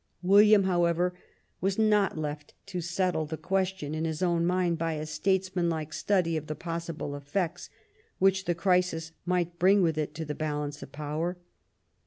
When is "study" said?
5.93-6.35